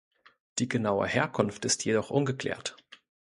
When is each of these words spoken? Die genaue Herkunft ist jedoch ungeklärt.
Die 0.57 0.67
genaue 0.67 1.05
Herkunft 1.05 1.63
ist 1.63 1.85
jedoch 1.85 2.09
ungeklärt. 2.09 2.75